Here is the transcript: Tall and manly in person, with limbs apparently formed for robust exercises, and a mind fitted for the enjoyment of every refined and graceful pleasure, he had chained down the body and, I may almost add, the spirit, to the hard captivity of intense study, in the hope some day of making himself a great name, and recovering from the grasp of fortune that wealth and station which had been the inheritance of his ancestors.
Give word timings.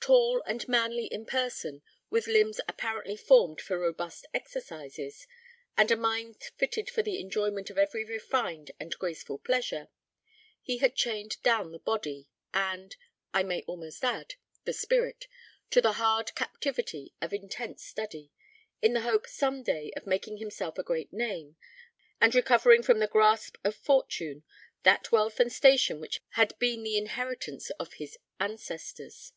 Tall 0.00 0.40
and 0.46 0.66
manly 0.66 1.04
in 1.04 1.26
person, 1.26 1.82
with 2.08 2.26
limbs 2.28 2.62
apparently 2.66 3.14
formed 3.14 3.60
for 3.60 3.78
robust 3.78 4.24
exercises, 4.32 5.26
and 5.76 5.90
a 5.90 5.98
mind 5.98 6.44
fitted 6.56 6.88
for 6.88 7.02
the 7.02 7.20
enjoyment 7.20 7.68
of 7.68 7.76
every 7.76 8.06
refined 8.06 8.70
and 8.80 8.96
graceful 8.98 9.36
pleasure, 9.36 9.88
he 10.62 10.78
had 10.78 10.94
chained 10.96 11.36
down 11.42 11.72
the 11.72 11.78
body 11.78 12.26
and, 12.54 12.96
I 13.34 13.42
may 13.42 13.60
almost 13.66 14.02
add, 14.02 14.36
the 14.64 14.72
spirit, 14.72 15.26
to 15.72 15.82
the 15.82 15.92
hard 16.00 16.34
captivity 16.34 17.12
of 17.20 17.34
intense 17.34 17.84
study, 17.84 18.30
in 18.80 18.94
the 18.94 19.02
hope 19.02 19.26
some 19.26 19.62
day 19.62 19.92
of 19.94 20.06
making 20.06 20.38
himself 20.38 20.78
a 20.78 20.82
great 20.82 21.12
name, 21.12 21.58
and 22.18 22.34
recovering 22.34 22.82
from 22.82 23.00
the 23.00 23.08
grasp 23.08 23.58
of 23.62 23.76
fortune 23.76 24.42
that 24.84 25.12
wealth 25.12 25.38
and 25.38 25.52
station 25.52 26.00
which 26.00 26.22
had 26.30 26.58
been 26.58 26.82
the 26.82 26.96
inheritance 26.96 27.68
of 27.78 27.94
his 27.94 28.16
ancestors. 28.40 29.34